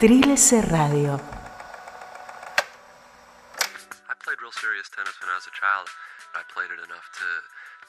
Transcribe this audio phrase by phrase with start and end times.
[0.00, 1.16] Trilce Radio.
[4.10, 5.88] I played real serious tennis when I was a child.
[6.36, 7.28] I played it enough to,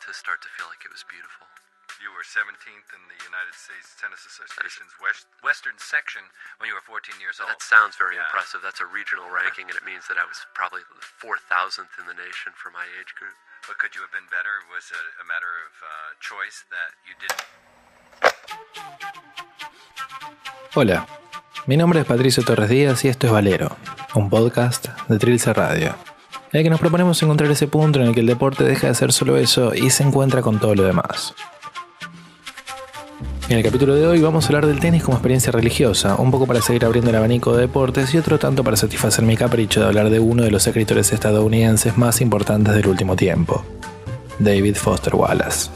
[0.07, 1.43] to start to feel like it was beautiful.
[1.99, 6.21] You were 17th in the United States Tennis Association's West, Western section
[6.61, 7.49] when you were 14 years old.
[7.51, 8.27] That sounds very Yeah.
[8.29, 8.61] impressive.
[8.63, 12.15] That's a regional ranking, and it means that I was probably the 4,000th in the
[12.15, 13.35] nation for my age group.
[13.67, 14.61] But could you have been better?
[14.71, 15.89] Was it a matter of uh,
[16.23, 17.43] choice that you didn't?
[20.75, 21.07] Hola,
[21.67, 23.75] mi nombre es Patricio Torres Díaz y esto es Valero,
[24.13, 25.95] un podcast de Trilce Radio,
[26.51, 28.93] en el que nos proponemos encontrar ese punto en el que el deporte deja de
[28.93, 31.33] ser solo eso y se encuentra con todo lo demás.
[33.49, 36.45] En el capítulo de hoy vamos a hablar del tenis como experiencia religiosa, un poco
[36.45, 39.87] para seguir abriendo el abanico de deportes y otro tanto para satisfacer mi capricho de
[39.87, 43.65] hablar de uno de los escritores estadounidenses más importantes del último tiempo,
[44.37, 45.71] David Foster Wallace.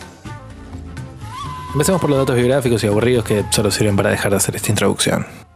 [1.74, 4.70] Empecemos por los datos biográficos y aburridos que solo sirven para dejar de hacer esta
[4.70, 5.49] introducción.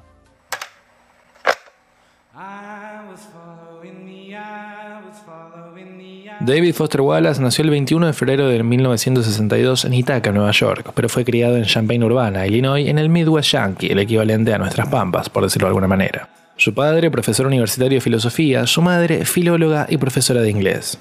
[6.46, 11.08] David Foster Wallace nació el 21 de febrero de 1962 en Ithaca, Nueva York, pero
[11.08, 15.30] fue criado en Champaign Urbana, Illinois, en el Midwest Yankee, el equivalente a nuestras pampas,
[15.30, 16.28] por decirlo de alguna manera.
[16.58, 21.00] Su padre, profesor universitario de filosofía, su madre, filóloga y profesora de inglés.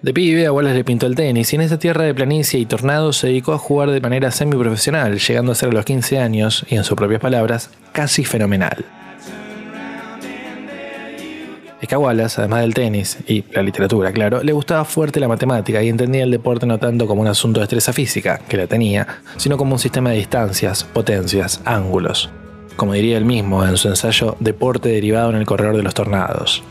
[0.00, 2.66] De pibe, a Wallace le pintó el tenis y en esa tierra de planicie y
[2.66, 6.64] tornados se dedicó a jugar de manera semiprofesional, llegando a ser a los 15 años,
[6.68, 8.84] y en sus propias palabras, casi fenomenal.
[11.80, 15.28] Es que a Wallace, además del tenis y la literatura, claro, le gustaba fuerte la
[15.28, 18.66] matemática y entendía el deporte no tanto como un asunto de destreza física, que la
[18.66, 22.30] tenía, sino como un sistema de distancias, potencias, ángulos.
[22.76, 26.62] Como diría él mismo en su ensayo Deporte derivado en el corredor de los tornados.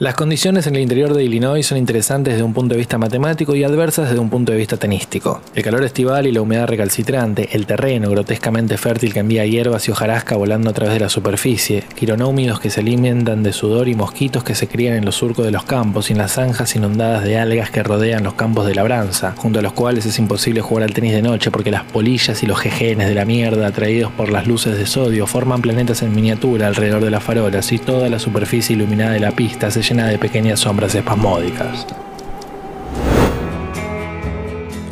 [0.00, 3.56] Las condiciones en el interior de Illinois son interesantes desde un punto de vista matemático
[3.56, 5.40] y adversas desde un punto de vista tenístico.
[5.56, 9.90] El calor estival y la humedad recalcitrante, el terreno grotescamente fértil que envía hierbas y
[9.90, 14.44] hojarasca volando a través de la superficie, quironómidos que se alimentan de sudor y mosquitos
[14.44, 17.36] que se crían en los surcos de los campos y en las zanjas inundadas de
[17.36, 20.94] algas que rodean los campos de labranza, junto a los cuales es imposible jugar al
[20.94, 24.46] tenis de noche porque las polillas y los jejenes de la mierda atraídos por las
[24.46, 28.76] luces de sodio forman planetas en miniatura alrededor de las farolas y toda la superficie
[28.76, 31.86] iluminada de la pista se llena de pequeñas sombras espasmódicas.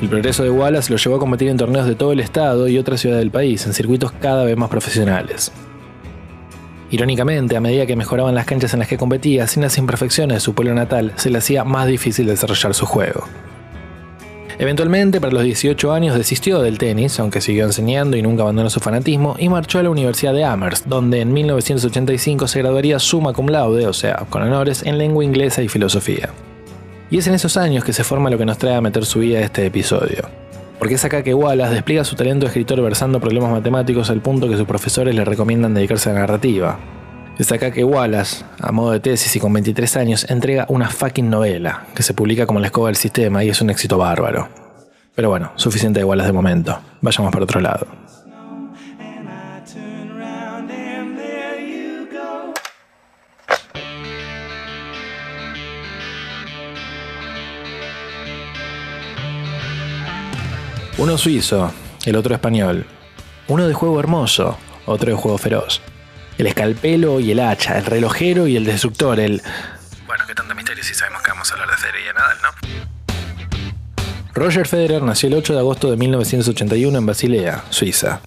[0.00, 2.78] El progreso de Wallace lo llevó a competir en torneos de todo el estado y
[2.78, 5.52] otras ciudades del país, en circuitos cada vez más profesionales.
[6.90, 10.40] Irónicamente, a medida que mejoraban las canchas en las que competía, sin las imperfecciones de
[10.40, 13.26] su pueblo natal, se le hacía más difícil desarrollar su juego.
[14.59, 18.81] Eventualmente, para los 18 años, desistió del tenis, aunque siguió enseñando y nunca abandonó su
[18.81, 23.49] fanatismo, y marchó a la Universidad de Amherst, donde en 1985 se graduaría summa cum
[23.49, 26.31] laude, o sea, con honores, en lengua inglesa y filosofía.
[27.11, 29.21] Y es en esos años que se forma lo que nos trae a meter su
[29.21, 30.28] vida a este episodio.
[30.78, 34.49] Porque es acá que Wallace despliega su talento de escritor versando problemas matemáticos al punto
[34.49, 36.78] que sus profesores le recomiendan dedicarse a la narrativa.
[37.38, 41.28] Es acá que Wallace, a modo de tesis y con 23 años, entrega una fucking
[41.28, 44.48] novela, que se publica como la escoba del sistema y es un éxito bárbaro.
[45.14, 46.80] Pero bueno, suficiente de Wallace de momento.
[47.02, 47.86] Vayamos para otro lado.
[60.96, 61.70] Uno suizo,
[62.06, 62.86] el otro español.
[63.48, 65.82] Uno de juego hermoso, otro de juego feroz.
[66.38, 69.42] El escalpelo y el hacha, el relojero y el destructor, el...
[70.06, 72.76] Bueno, qué tanto misterio si sabemos que vamos a hablar de Federer y Nadal, ¿no?
[74.34, 78.20] Roger Federer nació el 8 de agosto de 1981 en Basilea, Suiza.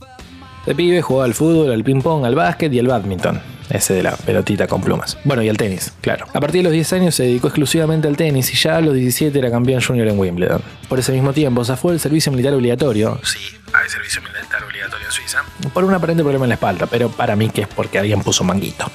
[0.66, 3.40] De pibe jugaba al fútbol, al ping-pong, al básquet y al badminton.
[3.70, 5.18] Ese de la pelotita con plumas.
[5.24, 6.26] Bueno, y al tenis, claro.
[6.34, 8.96] A partir de los 10 años se dedicó exclusivamente al tenis y ya a los
[8.96, 10.62] 17 era campeón junior en Wimbledon.
[10.88, 13.20] Por ese mismo tiempo zafó del servicio militar obligatorio.
[13.24, 13.40] Sí,
[13.74, 15.44] hay servicio militar obligatorio en Suiza.
[15.74, 18.44] Por un aparente problema en la espalda, pero para mí que es porque alguien puso
[18.44, 18.90] un manguito.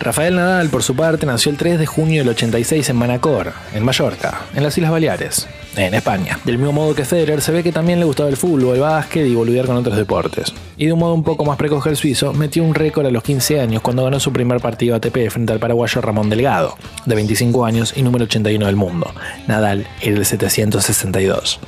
[0.00, 3.84] Rafael Nadal, por su parte, nació el 3 de junio del 86 en Manacor, en
[3.84, 5.46] Mallorca, en las Islas Baleares,
[5.76, 6.38] en España.
[6.44, 9.26] Del mismo modo que Federer, se ve que también le gustaba el fútbol, el básquet
[9.26, 10.52] y boludear con otros deportes.
[10.76, 13.10] Y de un modo un poco más precoz que el suizo, metió un récord a
[13.10, 17.14] los 15 años cuando ganó su primer partido ATP frente al paraguayo Ramón Delgado, de
[17.14, 19.12] 25 años y número 81 del mundo.
[19.46, 21.60] Nadal era el 762.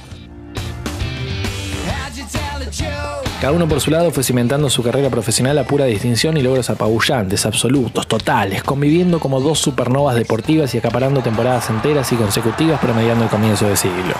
[3.42, 6.70] Cada uno por su lado fue cimentando su carrera profesional a pura distinción y logros
[6.70, 13.24] apabullantes, absolutos, totales, conviviendo como dos supernovas deportivas y acaparando temporadas enteras y consecutivas promediando
[13.24, 14.14] el comienzo de siglo.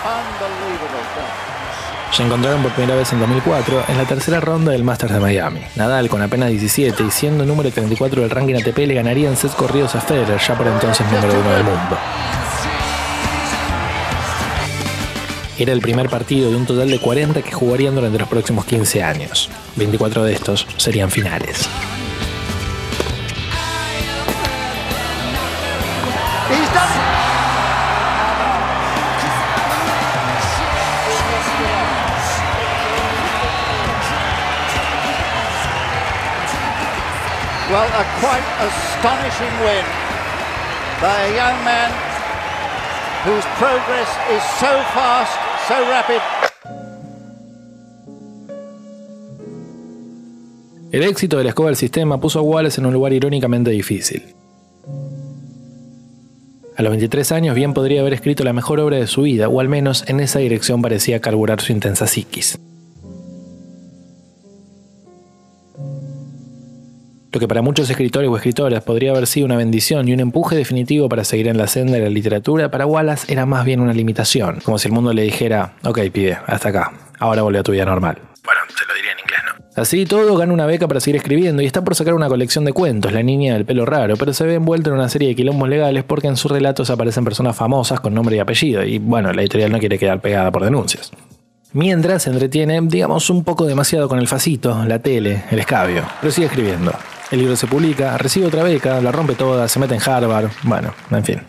[2.11, 5.61] Se encontraron por primera vez en 2004 en la tercera ronda del Masters de Miami.
[5.77, 9.55] Nadal, con apenas 17 y siendo número 34 del ranking ATP, le ganaría en sets
[9.55, 11.97] corridos a Federer, ya por entonces número uno del mundo.
[15.57, 19.03] Era el primer partido de un total de 40 que jugarían durante los próximos 15
[19.03, 19.49] años.
[19.75, 21.69] 24 de estos serían finales.
[37.73, 39.85] Well, a quite astonishing win
[41.01, 41.89] by a young man
[43.25, 45.75] whose progress is so fast, so.
[50.91, 54.35] El éxito de la escoba del sistema puso a Wallace en un lugar irónicamente difícil.
[56.75, 59.59] A los 23 años bien podría haber escrito la mejor obra de su vida, o
[59.59, 62.59] al menos en esa dirección parecía carburar su intensa psiquis.
[67.33, 70.55] Lo que para muchos escritores o escritoras podría haber sido una bendición y un empuje
[70.55, 73.91] definitivo para seguir en la senda de la literatura, para Wallace era más bien una
[73.91, 77.71] limitación, como si el mundo le dijera, ok pibe, hasta acá, ahora vuelve a tu
[77.71, 78.19] vida normal.
[78.43, 79.81] Bueno, se lo diría en inglés, ¿no?
[79.81, 82.73] Así todo, gana una beca para seguir escribiendo y está por sacar una colección de
[82.73, 85.67] cuentos, La niña del pelo raro, pero se ve envuelto en una serie de quilombos
[85.67, 89.41] legales porque en sus relatos aparecen personas famosas con nombre y apellido, y bueno, la
[89.41, 91.11] editorial no quiere quedar pegada por denuncias.
[91.71, 96.31] Mientras se entretiene, digamos, un poco demasiado con el facito, la tele, el escabio, pero
[96.31, 96.93] sigue escribiendo.
[97.33, 100.93] El libro se publica, recibe otra beca, la rompe toda, se mete en Harvard, bueno,
[101.09, 101.41] en fin.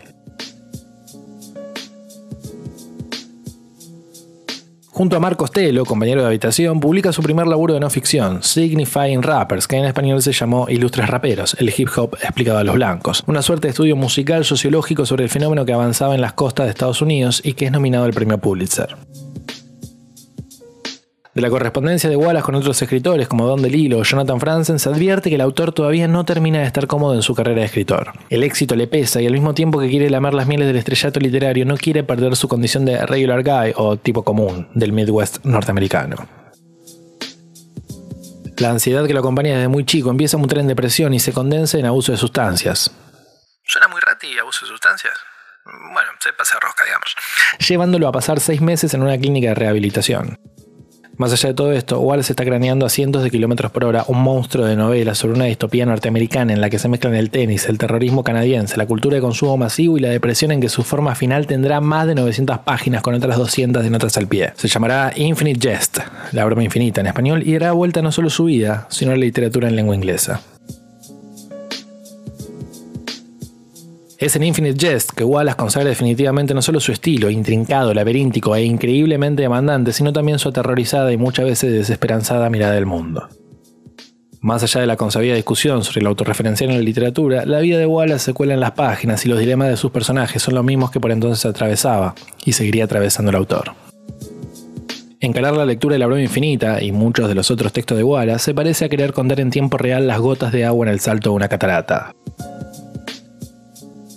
[4.87, 9.21] Junto a Marcos Telo, compañero de habitación, publica su primer laburo de no ficción, Signifying
[9.21, 13.23] Rappers, que en español se llamó Ilustres Raperos, el hip hop explicado a los blancos.
[13.27, 16.71] Una suerte de estudio musical sociológico sobre el fenómeno que avanzaba en las costas de
[16.71, 18.95] Estados Unidos y que es nominado al premio Pulitzer.
[21.35, 24.87] De la correspondencia de Wallace con otros escritores como Don DeLillo o Jonathan Franzen se
[24.87, 28.13] advierte que el autor todavía no termina de estar cómodo en su carrera de escritor.
[28.29, 31.19] El éxito le pesa y al mismo tiempo que quiere lamer las mieles del estrellato
[31.19, 36.25] literario no quiere perder su condición de regular guy o tipo común del Midwest norteamericano.
[38.55, 41.33] La ansiedad que lo acompaña desde muy chico empieza a mutar en depresión y se
[41.33, 42.91] condensa en abuso de sustancias.
[43.65, 45.13] Suena muy rati abuso de sustancias.
[45.65, 47.13] Bueno, se pasa rosca, digamos.
[47.67, 50.39] Llevándolo a pasar seis meses en una clínica de rehabilitación.
[51.17, 54.21] Más allá de todo esto, Wallace está craneando a cientos de kilómetros por hora un
[54.21, 57.77] monstruo de novela sobre una distopía norteamericana en la que se mezclan el tenis, el
[57.77, 61.47] terrorismo canadiense, la cultura de consumo masivo y la depresión en que su forma final
[61.47, 64.51] tendrá más de 900 páginas con otras 200 de notas al pie.
[64.55, 65.99] Se llamará Infinite Jest,
[66.33, 69.69] la broma infinita en español, y dará vuelta no solo su vida, sino la literatura
[69.69, 70.41] en lengua inglesa.
[74.17, 78.63] Es en Infinite Jest que Wallace consagra definitivamente no solo su estilo, intrincado, laberíntico e
[78.63, 83.27] increíblemente demandante, sino también su aterrorizada y muchas veces desesperanzada mirada del mundo.
[84.39, 87.87] Más allá de la consabida discusión sobre la autorreferencial en la literatura, la vida de
[87.87, 90.91] Wallace se cuela en las páginas y los dilemas de sus personajes son los mismos
[90.91, 92.15] que por entonces atravesaba
[92.45, 93.73] y seguiría atravesando el autor.
[95.19, 98.45] Encarar la lectura de la broma infinita y muchos de los otros textos de Wallace
[98.45, 101.31] se parece a querer contar en tiempo real las gotas de agua en el salto
[101.31, 102.13] de una catarata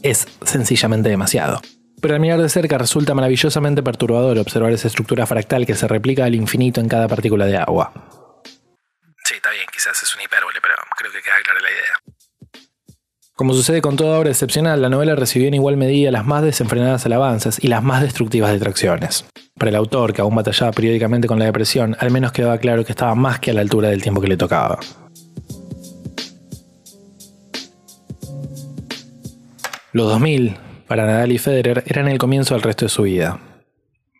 [0.02, 1.60] es sencillamente demasiado.
[2.00, 6.24] Pero al mirar de cerca resulta maravillosamente perturbador observar esa estructura fractal que se replica
[6.24, 7.92] al infinito en cada partícula de agua.
[9.24, 12.18] Sí, está bien, quizás es una hipérbole, pero creo que queda clara la idea.
[13.34, 17.06] Como sucede con toda obra excepcional, la novela recibió en igual medida las más desenfrenadas
[17.06, 19.26] alabanzas y las más destructivas detracciones.
[19.56, 22.90] Para el autor, que aún batallaba periódicamente con la depresión, al menos quedaba claro que
[22.90, 24.80] estaba más que a la altura del tiempo que le tocaba.
[29.98, 30.54] Los 2000,
[30.86, 33.40] para Nadal y Federer, eran el comienzo del resto de su vida.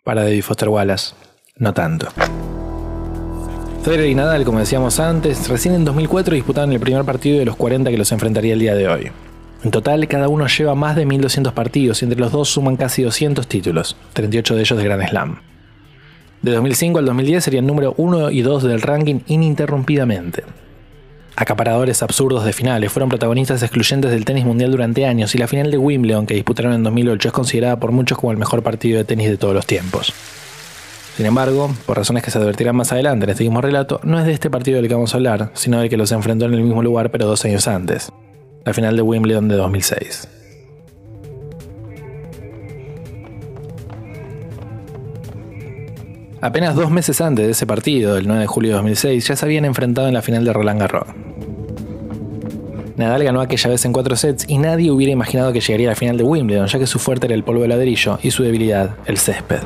[0.03, 1.15] Para David Foster Wallace,
[1.55, 2.09] no tanto.
[3.85, 7.55] Federer y Nadal, como decíamos antes, recién en 2004 disputaron el primer partido de los
[7.55, 9.13] 40 que los enfrentaría el día de hoy.
[9.63, 13.05] En total, cada uno lleva más de 1200 partidos y entre los dos suman casi
[13.05, 15.43] 200 títulos, 38 de ellos de Grand Slam.
[16.43, 20.43] De 2005 al 2010 serían número 1 y 2 del ranking ininterrumpidamente
[21.39, 25.71] acaparadores absurdos de finales, fueron protagonistas excluyentes del tenis mundial durante años y la final
[25.71, 29.05] de Wimbledon que disputaron en 2008 es considerada por muchos como el mejor partido de
[29.05, 30.13] tenis de todos los tiempos.
[31.17, 34.27] Sin embargo, por razones que se advertirán más adelante en este mismo relato, no es
[34.27, 36.63] de este partido del que vamos a hablar, sino del que los enfrentó en el
[36.63, 38.11] mismo lugar pero dos años antes,
[38.65, 40.29] la final de Wimbledon de 2006.
[46.41, 49.45] Apenas dos meses antes de ese partido, el 9 de julio de 2006, ya se
[49.45, 51.28] habían enfrentado en la final de Roland Garros.
[52.99, 55.97] Nadal ganó aquella vez en cuatro sets y nadie hubiera imaginado que llegaría a la
[55.97, 58.97] final de Wimbledon, ya que su fuerte era el polvo de ladrillo y su debilidad
[59.07, 59.61] el césped.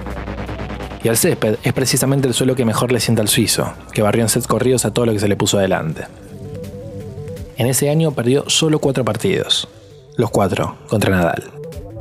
[1.02, 4.22] Y al césped es precisamente el suelo que mejor le sienta al suizo, que barrió
[4.22, 6.02] en sets corridos a todo lo que se le puso adelante.
[7.56, 9.66] En ese año perdió solo cuatro partidos,
[10.16, 11.44] los cuatro contra Nadal.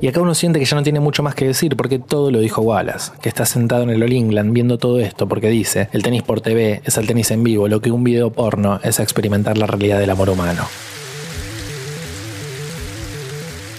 [0.01, 2.41] Y acá uno siente que ya no tiene mucho más que decir porque todo lo
[2.41, 6.03] dijo Wallace, que está sentado en el All England viendo todo esto porque dice, el
[6.03, 9.57] tenis por TV es el tenis en vivo, lo que un video porno es experimentar
[9.57, 10.67] la realidad del amor humano.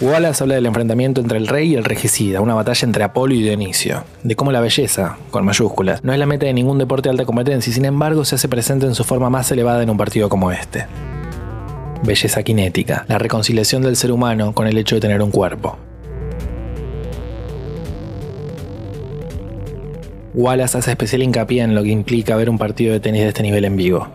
[0.03, 3.43] Wallace habla del enfrentamiento entre el rey y el regicida, una batalla entre Apolo y
[3.43, 7.13] Dionisio, de cómo la belleza, con mayúsculas, no es la meta de ningún deporte de
[7.13, 9.97] alta competencia y sin embargo se hace presente en su forma más elevada en un
[9.97, 10.87] partido como este.
[12.03, 15.79] Belleza cinética, la reconciliación del ser humano con el hecho de tener un cuerpo.
[20.35, 23.45] Wallace hace especial hincapié en lo que implica ver un partido de tenis de este
[23.45, 24.09] nivel en vivo,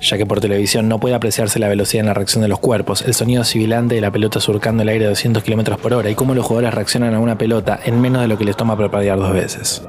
[0.00, 3.02] ya que por televisión no puede apreciarse la velocidad en la reacción de los cuerpos,
[3.02, 6.14] el sonido sibilante de la pelota surcando el aire a 200 km por hora y
[6.14, 9.18] cómo los jugadores reaccionan a una pelota en menos de lo que les toma preparar
[9.18, 9.82] dos veces.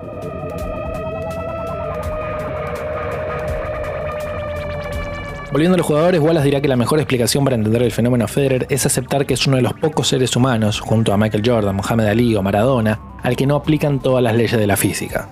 [5.51, 8.67] Volviendo a los jugadores, Wallace dirá que la mejor explicación para entender el fenómeno Federer
[8.69, 12.05] es aceptar que es uno de los pocos seres humanos, junto a Michael Jordan, Mohamed
[12.05, 15.29] Ali o Maradona, al que no aplican todas las leyes de la física.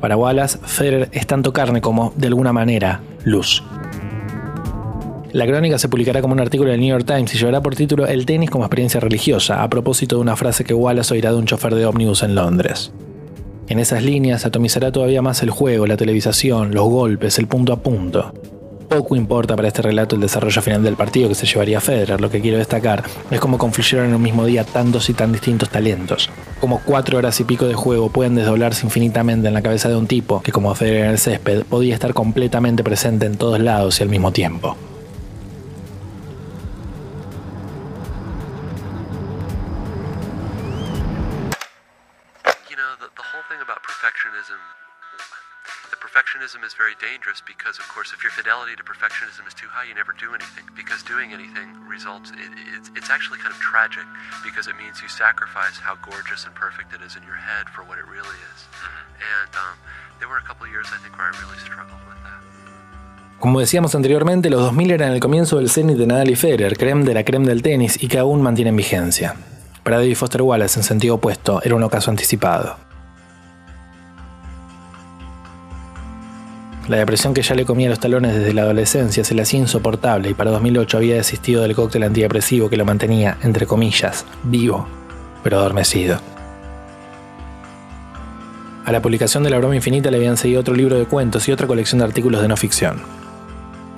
[0.00, 3.62] Para Wallace, Federer es tanto carne como, de alguna manera, luz.
[5.32, 8.06] La crónica se publicará como un artículo del New York Times y llevará por título
[8.06, 11.46] El tenis como experiencia religiosa, a propósito de una frase que Wallace oirá de un
[11.46, 12.92] chofer de ómnibus en Londres.
[13.68, 17.82] En esas líneas atomizará todavía más el juego, la televisación, los golpes, el punto a
[17.82, 18.34] punto.
[18.92, 22.20] Poco importa para este relato el desarrollo final del partido que se llevaría a Federer.
[22.20, 25.70] Lo que quiero destacar es cómo confluyeron en un mismo día tantos y tan distintos
[25.70, 26.28] talentos.
[26.60, 30.06] Como cuatro horas y pico de juego pueden desdoblarse infinitamente en la cabeza de un
[30.06, 34.02] tipo que, como Federer en el césped, podía estar completamente presente en todos lados y
[34.02, 34.76] al mismo tiempo.
[46.02, 49.86] Perfectionism is very dangerous because, of course, if your fidelity to perfectionism is too high,
[49.86, 50.66] you never do anything.
[50.74, 54.02] Because doing anything results, it, it's, it's actually kind of tragic
[54.42, 57.86] because it means you sacrifice how gorgeous and perfect it is in your head for
[57.86, 58.58] what it really is.
[59.38, 59.78] And um,
[60.18, 62.42] there were a couple of years, I think, where I really struggled with that.
[63.38, 67.04] Como decíamos anteriormente, los 2000 eran el comienzo del cenit de Nadal y Federer, creme
[67.04, 69.36] de la creme del tenis y que aún mantienen vigencia.
[69.84, 72.76] Para David Foster Wallace, en sentido opuesto, era un ocaso anticipado.
[76.88, 80.30] La depresión que ya le comía los talones desde la adolescencia se le hacía insoportable
[80.30, 84.88] y para 2008 había desistido del cóctel antidepresivo que lo mantenía, entre comillas, vivo,
[85.44, 86.18] pero adormecido.
[88.84, 91.52] A la publicación de La Broma Infinita le habían seguido otro libro de cuentos y
[91.52, 93.00] otra colección de artículos de no ficción.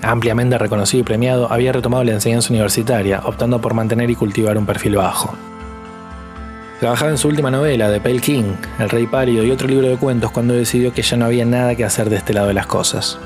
[0.03, 4.67] Ampliamente reconocido y premiado, había retomado la enseñanza universitaria, optando por mantener y cultivar un
[4.67, 5.35] perfil bajo.
[6.81, 9.97] Trabajaba en su última novela, The Pale King, El Rey Pálido y otro libro de
[9.97, 12.67] cuentos cuando decidió que ya no había nada que hacer de este lado de las
[12.67, 13.19] cosas.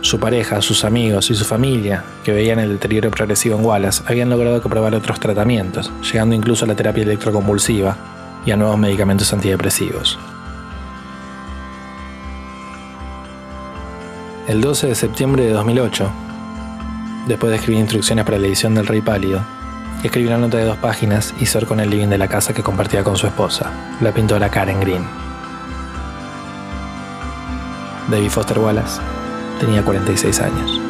[0.00, 4.30] Su pareja, sus amigos y su familia, que veían el deterioro progresivo en Wallace, habían
[4.30, 7.98] logrado que otros tratamientos, llegando incluso a la terapia electroconvulsiva
[8.46, 10.18] y a nuevos medicamentos antidepresivos.
[14.48, 16.10] El 12 de septiembre de 2008,
[17.28, 19.44] después de escribir instrucciones para la edición del Rey Pálido,
[20.02, 22.62] escribió una nota de dos páginas y cercó en el living de la casa que
[22.62, 25.04] compartía con su esposa, la pintora Karen Green.
[28.08, 29.00] David Foster Wallace
[29.60, 30.80] tenía 46 años.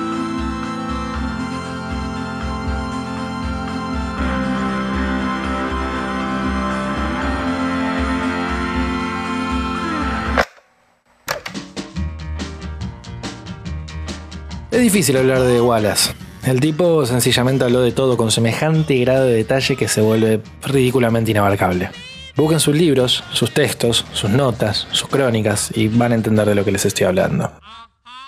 [14.71, 16.29] Es difícil hablar de Wallace.
[16.44, 21.30] El tipo sencillamente habló de todo con semejante grado de detalle que se vuelve ridículamente
[21.32, 21.90] inabarcable.
[22.35, 26.64] Busquen sus libros, sus textos, sus notas, sus crónicas y van a entender de lo
[26.64, 27.52] que les estoy hablando.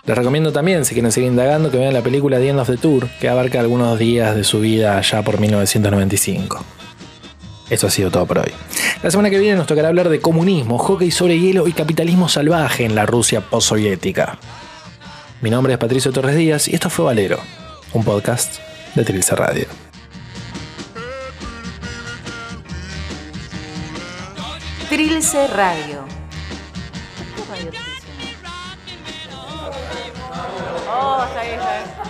[0.04, 2.76] Les recomiendo también, si quieren seguir indagando, que vean la película The End of the
[2.76, 6.64] Tour, que abarca algunos días de su vida allá por 1995.
[7.70, 8.52] Eso ha sido todo por hoy.
[9.02, 12.84] La semana que viene nos tocará hablar de comunismo, hockey sobre hielo y capitalismo salvaje
[12.84, 14.38] en la Rusia postsoviética.
[15.40, 17.38] Mi nombre es Patricio Torres Díaz y esto fue Valero,
[17.94, 18.58] un podcast
[18.94, 19.66] de Trilce Radio.
[24.88, 26.04] Trilce Radio.
[30.94, 32.01] Oh, está bien, está bien.